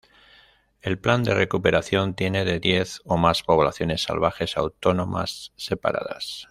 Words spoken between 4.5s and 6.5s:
autónomas separadas.